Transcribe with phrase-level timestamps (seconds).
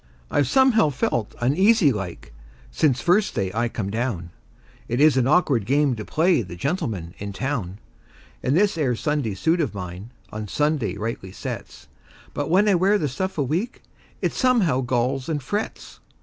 [0.31, 2.33] I've somehow felt uneasy like,
[2.71, 4.31] since first day I come down;
[4.87, 7.77] It is an awkward game to play the gentleman in town;
[8.41, 11.87] And this 'ere Sunday suit of mine on Sunday rightly sets;
[12.33, 13.83] But when I wear the stuff a week,
[14.23, 15.99] it somehow galls and frets.